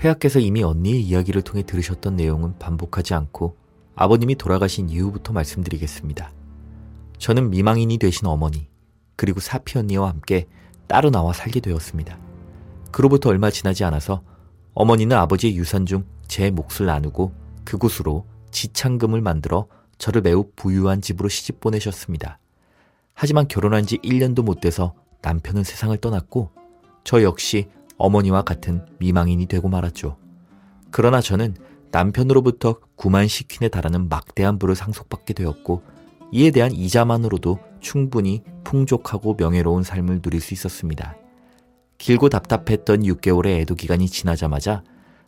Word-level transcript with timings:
폐하께서 0.00 0.40
이미 0.40 0.62
언니의 0.62 1.02
이야기를 1.02 1.42
통해 1.42 1.62
들으셨던 1.62 2.16
내용은 2.16 2.58
반복하지 2.58 3.14
않고 3.14 3.56
아버님이 3.94 4.34
돌아가신 4.36 4.88
이후부터 4.88 5.32
말씀드리겠습니다. 5.32 6.32
저는 7.18 7.50
미망인이 7.50 7.98
되신 7.98 8.26
어머니, 8.26 8.68
그리고 9.16 9.40
사피 9.40 9.78
언니와 9.78 10.08
함께 10.08 10.46
따로 10.86 11.10
나와 11.10 11.32
살게 11.32 11.60
되었습니다. 11.60 12.18
그로부터 12.90 13.28
얼마 13.28 13.50
지나지 13.50 13.84
않아서 13.84 14.22
어머니는 14.74 15.16
아버지의 15.16 15.56
유산 15.56 15.86
중 15.86 16.04
제 16.30 16.48
몫을 16.48 16.86
나누고 16.86 17.32
그곳으로 17.64 18.24
지창금을 18.52 19.20
만들어 19.20 19.66
저를 19.98 20.22
매우 20.22 20.48
부유한 20.54 21.00
집으로 21.00 21.28
시집 21.28 21.58
보내셨습니다. 21.58 22.38
하지만 23.14 23.48
결혼한 23.48 23.84
지 23.84 23.98
1년도 23.98 24.44
못 24.44 24.60
돼서 24.60 24.94
남편은 25.22 25.64
세상을 25.64 25.96
떠났고 25.98 26.50
저 27.02 27.24
역시 27.24 27.68
어머니와 28.00 28.42
같은 28.42 28.84
미망인이 28.98 29.44
되고 29.46 29.68
말았죠. 29.68 30.16
그러나 30.90 31.20
저는 31.20 31.54
남편으로부터 31.92 32.80
9만 32.96 33.28
시퀸에 33.28 33.68
달하는 33.68 34.08
막대한 34.08 34.58
부를 34.58 34.74
상속받게 34.74 35.34
되었고 35.34 35.82
이에 36.32 36.50
대한 36.50 36.72
이자만으로도 36.72 37.58
충분히 37.80 38.42
풍족하고 38.64 39.34
명예로운 39.38 39.82
삶을 39.82 40.22
누릴 40.22 40.40
수 40.40 40.54
있었습니다. 40.54 41.16
길고 41.98 42.30
답답했던 42.30 43.02
6개월의 43.02 43.60
애도 43.60 43.74
기간이 43.74 44.08
지나자마자 44.08 44.82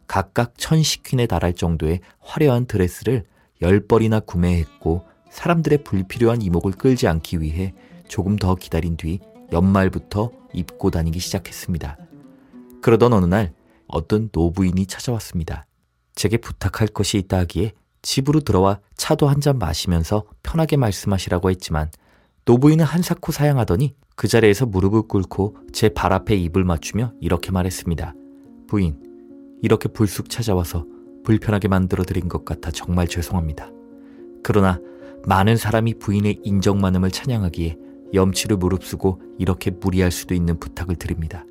각각 0.07 0.55
천 0.57 0.83
시퀸에 0.83 1.27
달할 1.27 1.53
정도의 1.53 2.01
화려한 2.21 2.67
드레스를 2.67 3.25
10벌이나 3.61 4.25
구매했고 4.25 5.05
사람들의 5.31 5.85
불필요한 5.85 6.41
이목을 6.41 6.73
끌지 6.73 7.07
않기 7.07 7.41
위해 7.41 7.75
조금 8.09 8.37
더 8.37 8.55
기다린 8.55 8.97
뒤 8.97 9.21
연말부터 9.53 10.31
입고 10.55 10.91
다니기 10.91 11.19
시작했습니다. 11.19 11.99
그러던 12.83 13.13
어느 13.13 13.25
날 13.27 13.55
어떤 13.87 14.29
노부인이 14.33 14.87
찾아왔습니다. 14.87 15.67
제게 16.15 16.37
부탁할 16.37 16.89
것이 16.89 17.17
있다 17.19 17.39
하기에 17.39 17.73
집으로 18.03 18.41
들어와 18.41 18.81
차도 18.97 19.29
한 19.29 19.41
잔 19.41 19.59
마시면서 19.59 20.25
편하게 20.43 20.77
말씀하시라고 20.77 21.51
했지만 21.51 21.91
노부인은 22.45 22.85
한사코 22.85 23.33
사양하더니 23.33 23.95
그 24.17 24.29
자리에서 24.29 24.67
무릎을 24.67 25.03
꿇고 25.09 25.57
제 25.73 25.89
발 25.89 26.13
앞에 26.13 26.35
입을 26.37 26.65
맞추며 26.65 27.13
이렇게 27.21 27.51
말했습니다. 27.51 28.15
부인, 28.69 28.97
이렇게 29.63 29.89
불쑥 29.89 30.29
찾아와서 30.29 30.85
불편하게 31.25 31.69
만들어 31.69 32.05
드린 32.05 32.29
것 32.29 32.45
같아 32.45 32.71
정말 32.73 33.07
죄송합니다. 33.07 33.71
그러나 34.43 34.81
많은 35.25 35.57
사람이 35.57 35.95
부인의 36.01 36.41
인정만음을 36.43 37.11
찬양하기에 37.13 37.77
염치를 38.13 38.57
무릅쓰고 38.57 39.23
이렇게 39.39 39.71
무리할 39.71 40.11
수도 40.11 40.35
있는 40.35 40.59
부탁을 40.59 40.97
드립니다. 40.97 41.45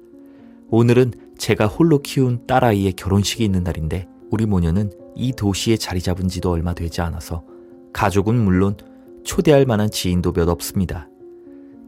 오늘은 0.74 1.12
제가 1.38 1.68
홀로 1.68 2.00
키운 2.02 2.48
딸아이의 2.48 2.94
결혼식이 2.94 3.44
있는 3.44 3.62
날인데 3.62 4.08
우리 4.30 4.46
모녀는 4.46 4.90
이 5.18 5.34
도시에 5.34 5.76
자리 5.76 6.00
잡은 6.02 6.30
지도 6.30 6.50
얼마 6.50 6.74
되지 6.74 7.02
않아서 7.02 7.44
가족은 7.92 8.36
물론 8.36 8.78
초대할 9.26 9.66
만한 9.66 9.92
지인도 9.92 10.32
몇 10.32 10.48
없습니다. 10.48 11.10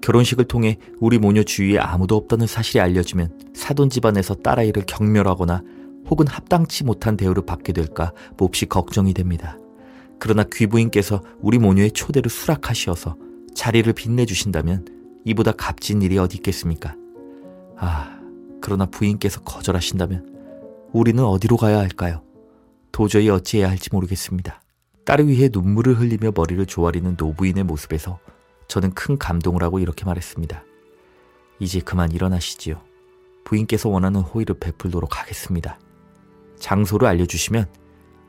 결혼식을 0.01 0.45
통해 0.45 0.79
우리 0.99 1.17
모녀 1.17 1.43
주위에 1.43 1.77
아무도 1.77 2.17
없다는 2.17 2.45
사실이 2.45 2.81
알려지면 2.81 3.39
사돈 3.53 3.89
집안에서 3.89 4.35
딸아이를 4.35 4.83
경멸하거나 4.85 5.63
혹은 6.09 6.27
합당치 6.27 6.83
못한 6.83 7.15
대우를 7.15 7.45
받게 7.45 7.71
될까 7.71 8.11
몹시 8.35 8.65
걱정이 8.65 9.13
됩니다. 9.13 9.57
그러나 10.19 10.43
귀부인께서 10.51 11.23
우리 11.39 11.57
모녀의 11.57 11.91
초대를 11.91 12.29
수락하시어서 12.29 13.15
자리를 13.55 13.93
빛내주신다면 13.93 14.85
이보다 15.23 15.53
값진 15.53 16.01
일이 16.01 16.17
어디 16.17 16.35
있겠습니까? 16.35 16.97
아, 17.77 18.19
그러나 18.63 18.85
부인께서 18.85 19.41
거절하신다면 19.41 20.87
우리는 20.93 21.21
어디로 21.21 21.57
가야 21.57 21.79
할까요? 21.79 22.23
도저히 22.93 23.29
어찌해야 23.29 23.69
할지 23.69 23.89
모르겠습니다. 23.91 24.63
딸을 25.03 25.27
위해 25.27 25.49
눈물을 25.51 25.99
흘리며 25.99 26.31
머리를 26.33 26.65
조아리는 26.65 27.17
노부인의 27.17 27.65
모습에서 27.65 28.19
저는 28.69 28.93
큰 28.93 29.17
감동을 29.17 29.63
하고 29.63 29.79
이렇게 29.79 30.05
말했습니다. 30.05 30.63
이제 31.59 31.81
그만 31.81 32.13
일어나시지요. 32.13 32.79
부인께서 33.43 33.89
원하는 33.89 34.21
호의를 34.21 34.57
베풀도록 34.57 35.19
하겠습니다. 35.19 35.77
장소를 36.57 37.05
알려주시면 37.09 37.65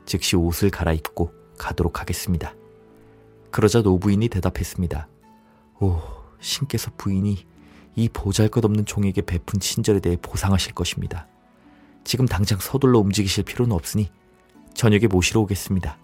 즉시 0.05 0.35
옷을 0.35 0.69
갈아입고 0.69 1.31
가도록 1.57 2.01
하겠습니다. 2.01 2.53
그러자 3.51 3.83
노부인이 3.83 4.27
대답했습니다. 4.27 5.07
오, 5.79 6.01
신께서 6.41 6.91
부인이 6.97 7.54
이 7.95 8.09
보잘 8.09 8.49
것 8.49 8.63
없는 8.65 8.85
종에게 8.85 9.21
베푼 9.21 9.59
친절에 9.59 9.99
대해 9.99 10.17
보상하실 10.21 10.73
것입니다. 10.73 11.27
지금 12.03 12.25
당장 12.25 12.59
서둘러 12.59 12.99
움직이실 12.99 13.43
필요는 13.43 13.75
없으니 13.75 14.09
저녁에 14.73 15.07
모시러 15.07 15.41
오겠습니다. 15.41 15.97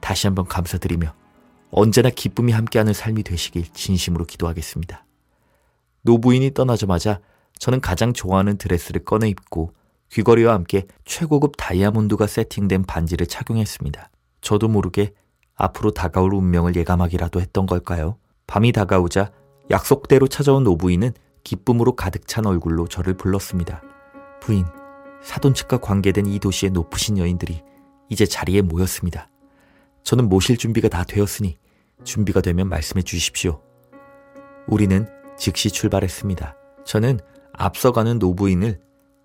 다시 0.00 0.26
한번 0.26 0.46
감사드리며 0.46 1.14
언제나 1.70 2.08
기쁨이 2.10 2.52
함께하는 2.52 2.92
삶이 2.92 3.22
되시길 3.22 3.72
진심으로 3.72 4.24
기도하겠습니다. 4.24 5.04
노부인이 6.02 6.54
떠나자마자 6.54 7.20
저는 7.58 7.80
가장 7.80 8.12
좋아하는 8.12 8.56
드레스를 8.56 9.04
꺼내 9.04 9.28
입고 9.28 9.72
귀걸이와 10.12 10.54
함께 10.54 10.86
최고급 11.04 11.52
다이아몬드가 11.58 12.26
세팅된 12.26 12.84
반지를 12.84 13.26
착용했습니다. 13.26 14.10
저도 14.40 14.68
모르게 14.68 15.12
앞으로 15.54 15.90
다가올 15.90 16.32
운명을 16.34 16.76
예감하기라도 16.76 17.40
했던 17.40 17.66
걸까요? 17.66 18.16
밤이 18.46 18.72
다가오자 18.72 19.30
약속대로 19.70 20.26
찾아온 20.28 20.64
노부인은 20.64 21.12
기쁨으로 21.44 21.92
가득 21.94 22.26
찬 22.26 22.46
얼굴로 22.46 22.88
저를 22.88 23.14
불렀습니다. 23.14 23.82
부인, 24.40 24.64
사돈 25.22 25.54
측과 25.54 25.78
관계된 25.78 26.26
이 26.26 26.38
도시의 26.38 26.72
높으신 26.72 27.18
여인들이 27.18 27.62
이제 28.08 28.26
자리에 28.26 28.62
모였습니다. 28.62 29.28
저는 30.02 30.28
모실 30.28 30.56
준비가 30.56 30.88
다 30.88 31.04
되었으니 31.04 31.58
준비가 32.04 32.40
되면 32.40 32.68
말씀해 32.68 33.02
주십시오. 33.02 33.60
우리는 34.66 35.06
즉시 35.36 35.70
출발했습니다. 35.70 36.56
저는 36.84 37.20
앞서가는 37.52 38.18
노부인을 38.18 38.80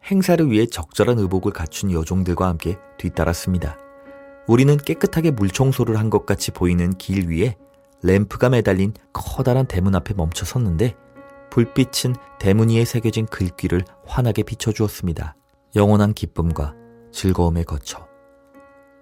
행사를 0.05 0.51
위해 0.51 0.65
적절한 0.65 1.19
의복을 1.19 1.53
갖춘 1.53 1.91
여종들과 1.91 2.47
함께 2.47 2.77
뒤따랐습니다. 2.97 3.77
우리는 4.47 4.75
깨끗하게 4.75 5.31
물 5.31 5.49
청소를 5.49 5.97
한 5.97 6.09
것 6.09 6.25
같이 6.25 6.51
보이는 6.51 6.91
길 6.97 7.29
위에 7.29 7.55
램프가 8.03 8.49
매달린 8.49 8.93
커다란 9.13 9.65
대문 9.65 9.95
앞에 9.95 10.13
멈춰 10.13 10.45
섰는데 10.45 10.95
불빛은 11.49 12.15
대문 12.37 12.69
위에 12.69 12.83
새겨진 12.83 13.25
글귀를 13.27 13.85
환하게 14.05 14.43
비춰주었습니다. 14.43 15.35
영원한 15.75 16.13
기쁨과 16.13 16.73
즐거움에 17.11 17.63
거쳐. 17.63 18.07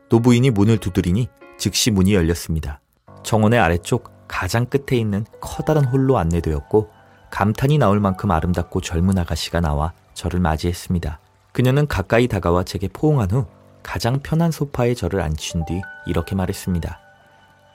노부인이 0.09 0.51
문을 0.51 0.77
두드리니 0.77 1.29
즉시 1.57 1.89
문이 1.89 2.13
열렸습니다. 2.13 2.79
정원의 3.23 3.59
아래쪽 3.59 4.11
가장 4.27 4.65
끝에 4.65 4.99
있는 4.99 5.25
커다란 5.39 5.85
홀로 5.85 6.17
안내되었고 6.17 6.89
감탄이 7.31 7.77
나올 7.77 7.99
만큼 7.99 8.29
아름답고 8.29 8.81
젊은 8.81 9.17
아가씨가 9.17 9.61
나와 9.61 9.93
저를 10.13 10.39
맞이했습니다. 10.39 11.19
그녀는 11.53 11.87
가까이 11.87 12.27
다가와 12.27 12.63
제게 12.63 12.87
포옹한 12.87 13.31
후 13.31 13.45
가장 13.81 14.19
편한 14.19 14.51
소파에 14.51 14.93
저를 14.93 15.21
앉힌 15.21 15.65
뒤 15.65 15.81
이렇게 16.05 16.35
말했습니다. 16.35 16.99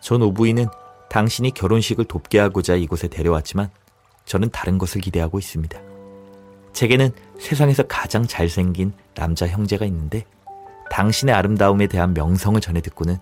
전 0.00 0.22
오부인은 0.22 0.66
당신이 1.09 1.53
결혼식을 1.53 2.05
돕게 2.06 2.39
하고자 2.39 2.75
이곳에 2.75 3.09
데려왔지만 3.09 3.71
저는 4.25 4.50
다른 4.50 4.78
것을 4.78 5.00
기대하고 5.00 5.39
있습니다. 5.39 5.81
제게는 6.72 7.11
세상에서 7.39 7.84
가장 7.84 8.27
잘생긴 8.27 8.93
남자 9.15 9.47
형제가 9.47 9.87
있는데 9.87 10.25
당신의 10.91 11.34
아름다움에 11.34 11.87
대한 11.87 12.12
명성을 12.12 12.61
전해 12.61 12.81
듣고는 12.81 13.17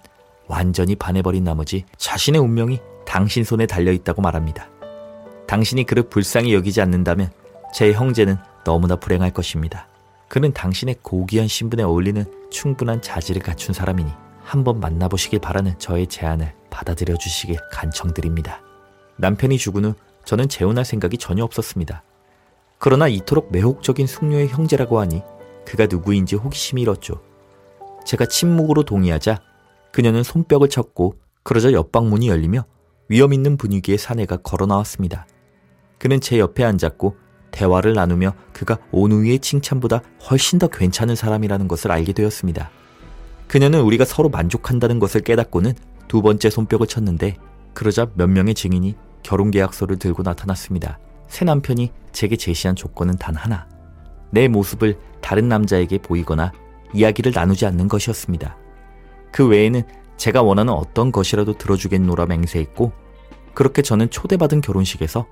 완전히 0.46 0.96
반해버린 0.96 1.44
나머지 1.44 1.84
자신의 1.96 2.40
운명이 2.40 2.80
당신 3.06 3.44
손에 3.44 3.66
달려있다고 3.66 4.22
말합니다. 4.22 4.68
당신이 5.46 5.84
그를 5.84 6.04
불쌍히 6.04 6.54
여기지 6.54 6.80
않는다면 6.80 7.30
제 7.72 7.92
형제는 7.92 8.36
너무나 8.64 8.96
불행할 8.96 9.30
것입니다. 9.30 9.88
그는 10.28 10.52
당신의 10.52 10.96
고귀한 11.02 11.46
신분에 11.46 11.82
어울리는 11.82 12.24
충분한 12.50 13.02
자질을 13.02 13.42
갖춘 13.42 13.74
사람이니 13.74 14.10
한번 14.44 14.78
만나보시길 14.78 15.40
바라는 15.40 15.78
저의 15.78 16.06
제안을 16.06 16.54
받아들여 16.70 17.16
주시길 17.16 17.58
간청드립니다. 17.72 18.60
남편이 19.16 19.58
죽은 19.58 19.84
후 19.86 19.94
저는 20.24 20.48
재혼할 20.48 20.84
생각이 20.84 21.18
전혀 21.18 21.42
없었습니다. 21.44 22.02
그러나 22.78 23.08
이토록 23.08 23.50
매혹적인 23.50 24.06
숙녀의 24.06 24.48
형제라고 24.48 25.00
하니 25.00 25.22
그가 25.64 25.86
누구인지 25.86 26.36
호기심이 26.36 26.82
일었죠. 26.82 27.22
제가 28.04 28.26
침묵으로 28.26 28.84
동의하자 28.84 29.40
그녀는 29.92 30.22
손뼉을 30.22 30.68
쳤고 30.68 31.14
그러자 31.42 31.72
옆방 31.72 32.10
문이 32.10 32.28
열리며 32.28 32.66
위험 33.08 33.32
있는 33.32 33.56
분위기의 33.56 33.96
사내가 33.96 34.38
걸어 34.38 34.66
나왔습니다. 34.66 35.26
그는 35.98 36.20
제 36.20 36.38
옆에 36.38 36.64
앉았고 36.64 37.16
대화를 37.50 37.94
나누며 37.94 38.34
그가 38.52 38.78
온우이의 38.90 39.38
칭찬보다 39.38 40.02
훨씬 40.28 40.58
더 40.58 40.66
괜찮은 40.66 41.14
사람이라는 41.14 41.68
것을 41.68 41.92
알게 41.92 42.12
되었습니다. 42.12 42.70
그녀는 43.48 43.80
우리가 43.82 44.04
서로 44.04 44.28
만족한다는 44.28 44.98
것을 44.98 45.20
깨닫고는 45.20 45.74
두 46.08 46.22
번째 46.22 46.50
손뼉을 46.50 46.86
쳤는데 46.88 47.36
그러자 47.72 48.08
몇 48.14 48.28
명의 48.28 48.54
증인이 48.54 48.94
결혼 49.22 49.50
계약서를 49.50 49.98
들고 49.98 50.22
나타났습니다. 50.22 50.98
새 51.28 51.44
남편이 51.44 51.92
제게 52.12 52.36
제시한 52.36 52.76
조건은 52.76 53.16
단 53.16 53.34
하나. 53.34 53.66
내 54.30 54.48
모습을 54.48 54.98
다른 55.20 55.48
남자에게 55.48 55.98
보이거나 55.98 56.52
이야기를 56.92 57.32
나누지 57.34 57.66
않는 57.66 57.88
것이었습니다. 57.88 58.56
그 59.32 59.46
외에는 59.46 59.82
제가 60.16 60.42
원하는 60.42 60.72
어떤 60.72 61.10
것이라도 61.10 61.56
들어주겠노라 61.58 62.26
맹세했고 62.26 62.92
그렇게 63.54 63.82
저는 63.82 64.10
초대받은 64.10 64.60
결혼식에서 64.60 65.26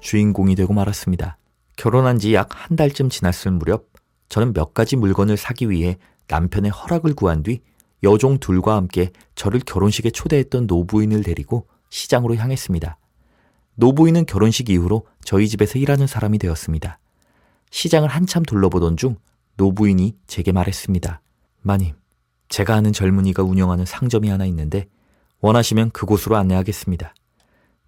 주인공이 0.00 0.54
되고 0.54 0.72
말았습니다. 0.72 1.36
결혼한 1.76 2.18
지 2.18 2.34
약 2.34 2.48
한 2.50 2.76
달쯤 2.76 3.08
지났을 3.08 3.50
무렵 3.50 3.86
저는 4.28 4.52
몇 4.52 4.72
가지 4.74 4.96
물건을 4.96 5.36
사기 5.36 5.68
위해 5.70 5.98
남편의 6.32 6.70
허락을 6.70 7.12
구한 7.14 7.42
뒤 7.42 7.60
여종 8.02 8.38
둘과 8.38 8.74
함께 8.74 9.10
저를 9.34 9.60
결혼식에 9.60 10.10
초대했던 10.10 10.66
노부인을 10.66 11.22
데리고 11.22 11.66
시장으로 11.90 12.36
향했습니다. 12.36 12.96
노부인은 13.74 14.24
결혼식 14.24 14.70
이후로 14.70 15.06
저희 15.24 15.46
집에서 15.46 15.78
일하는 15.78 16.06
사람이 16.06 16.38
되었습니다. 16.38 16.98
시장을 17.70 18.08
한참 18.08 18.44
둘러보던 18.44 18.96
중 18.96 19.16
노부인이 19.56 20.16
제게 20.26 20.52
말했습니다. 20.52 21.20
마님, 21.60 21.94
제가 22.48 22.76
아는 22.76 22.94
젊은이가 22.94 23.42
운영하는 23.42 23.84
상점이 23.84 24.30
하나 24.30 24.46
있는데 24.46 24.86
원하시면 25.40 25.90
그곳으로 25.90 26.36
안내하겠습니다. 26.36 27.14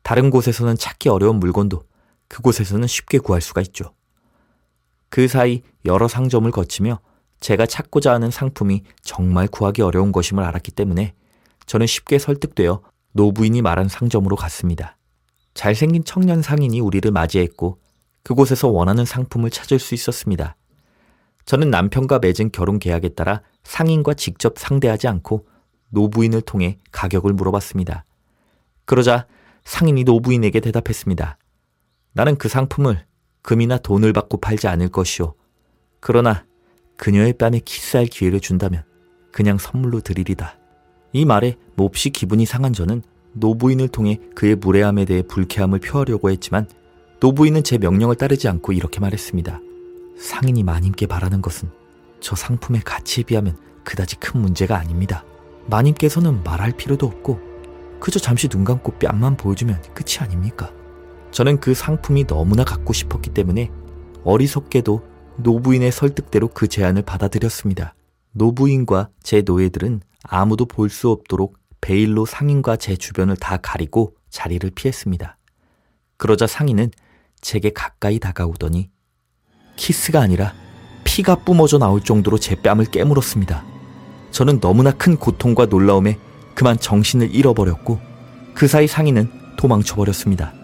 다른 0.02 0.28
곳에서는 0.28 0.76
찾기 0.76 1.08
어려운 1.08 1.40
물건도 1.40 1.82
그곳에서는 2.28 2.86
쉽게 2.86 3.18
구할 3.18 3.40
수가 3.40 3.62
있죠. 3.62 3.94
그 5.08 5.28
사이 5.28 5.62
여러 5.86 6.08
상점을 6.08 6.50
거치며 6.50 7.00
제가 7.40 7.66
찾고자 7.66 8.12
하는 8.12 8.30
상품이 8.30 8.84
정말 9.02 9.48
구하기 9.48 9.82
어려운 9.82 10.12
것임을 10.12 10.42
알았기 10.44 10.72
때문에 10.72 11.14
저는 11.66 11.86
쉽게 11.86 12.18
설득되어 12.18 12.82
노부인이 13.12 13.62
말한 13.62 13.88
상점으로 13.88 14.36
갔습니다. 14.36 14.96
잘생긴 15.54 16.04
청년 16.04 16.42
상인이 16.42 16.80
우리를 16.80 17.10
맞이했고 17.10 17.78
그곳에서 18.22 18.68
원하는 18.68 19.04
상품을 19.04 19.50
찾을 19.50 19.78
수 19.78 19.94
있었습니다. 19.94 20.56
저는 21.44 21.70
남편과 21.70 22.18
맺은 22.20 22.50
결혼 22.52 22.78
계약에 22.78 23.10
따라 23.10 23.42
상인과 23.62 24.14
직접 24.14 24.58
상대하지 24.58 25.08
않고 25.08 25.46
노부인을 25.90 26.40
통해 26.40 26.78
가격을 26.90 27.32
물어봤습니다. 27.34 28.04
그러자 28.84 29.26
상인이 29.64 30.04
노부인에게 30.04 30.60
대답했습니다. 30.60 31.38
나는 32.12 32.36
그 32.36 32.48
상품을 32.48 33.04
금이나 33.42 33.78
돈을 33.78 34.12
받고 34.12 34.38
팔지 34.40 34.68
않을 34.68 34.88
것이오. 34.88 35.34
그러나 36.00 36.46
그녀의 36.96 37.34
뺨에 37.34 37.60
키스할 37.64 38.06
기회를 38.06 38.40
준다면 38.40 38.84
그냥 39.32 39.58
선물로 39.58 40.00
드리리다. 40.00 40.58
이 41.12 41.24
말에 41.24 41.56
몹시 41.76 42.10
기분이 42.10 42.46
상한 42.46 42.72
저는 42.72 43.02
노부인을 43.32 43.88
통해 43.88 44.20
그의 44.34 44.56
무례함에 44.56 45.04
대해 45.04 45.22
불쾌함을 45.22 45.80
표하려고 45.80 46.30
했지만 46.30 46.68
노부인은 47.20 47.64
제 47.64 47.78
명령을 47.78 48.16
따르지 48.16 48.48
않고 48.48 48.72
이렇게 48.72 49.00
말했습니다. 49.00 49.60
상인이 50.18 50.62
마님께 50.62 51.06
바라는 51.06 51.42
것은 51.42 51.70
저 52.20 52.36
상품의 52.36 52.82
가치에 52.82 53.24
비하면 53.24 53.56
그다지 53.82 54.16
큰 54.16 54.40
문제가 54.40 54.78
아닙니다. 54.78 55.24
마님께서는 55.66 56.42
말할 56.44 56.72
필요도 56.72 57.06
없고 57.06 57.40
그저 58.00 58.18
잠시 58.18 58.48
눈 58.48 58.64
감고 58.64 58.92
뺨만 58.98 59.36
보여주면 59.36 59.82
끝이 59.94 60.18
아닙니까? 60.20 60.72
저는 61.30 61.58
그 61.58 61.74
상품이 61.74 62.26
너무나 62.26 62.64
갖고 62.64 62.92
싶었기 62.92 63.30
때문에 63.30 63.70
어리석게도 64.24 65.13
노부인의 65.36 65.92
설득대로 65.92 66.48
그 66.48 66.68
제안을 66.68 67.02
받아들였습니다. 67.02 67.94
노부인과 68.32 69.10
제 69.22 69.42
노예들은 69.44 70.00
아무도 70.22 70.64
볼 70.66 70.88
수 70.88 71.10
없도록 71.10 71.58
베일로 71.80 72.24
상인과 72.24 72.76
제 72.76 72.96
주변을 72.96 73.36
다 73.36 73.58
가리고 73.58 74.14
자리를 74.30 74.70
피했습니다. 74.70 75.36
그러자 76.16 76.46
상인은 76.46 76.90
제게 77.40 77.70
가까이 77.70 78.18
다가오더니 78.18 78.90
키스가 79.76 80.20
아니라 80.20 80.54
피가 81.04 81.44
뿜어져 81.44 81.78
나올 81.78 82.00
정도로 82.00 82.38
제 82.38 82.54
뺨을 82.54 82.86
깨물었습니다. 82.86 83.64
저는 84.30 84.60
너무나 84.60 84.92
큰 84.92 85.16
고통과 85.16 85.66
놀라움에 85.66 86.18
그만 86.54 86.78
정신을 86.78 87.34
잃어버렸고 87.34 88.00
그 88.54 88.66
사이 88.66 88.86
상인은 88.86 89.30
도망쳐버렸습니다. 89.58 90.63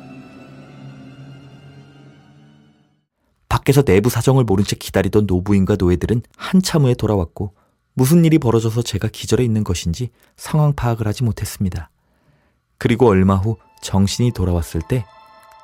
밖에서 3.70 3.82
내부 3.82 4.11
사정을 4.11 4.44
모른 4.44 4.64
채 4.64 4.76
기다리던 4.76 5.26
노부인과 5.26 5.76
노예들은 5.78 6.22
한참 6.37 6.84
후에 6.84 6.94
돌아왔고 6.94 7.55
무슨 7.94 8.25
일이 8.25 8.38
벌어져서 8.38 8.82
제가 8.82 9.08
기절해 9.08 9.44
있는 9.44 9.64
것인지 9.64 10.11
상황 10.37 10.75
파악을 10.75 11.06
하지 11.06 11.25
못했습니다. 11.25 11.90
그리고 12.78 13.08
얼마 13.08 13.37
후 13.37 13.56
정신이 13.82 14.32
돌아왔을 14.32 14.81
때 14.82 15.05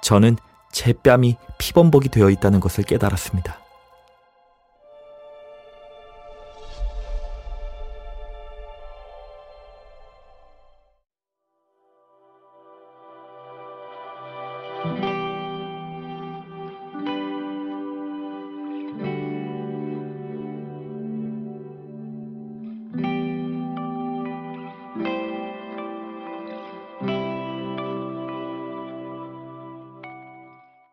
저는 0.02 0.36
제 0.72 0.92
뺨이 0.92 1.36
피범벅이 1.58 2.08
되어 2.08 2.30
있다는 2.30 2.60
것을 2.60 2.84
깨달았습니다. 2.84 3.58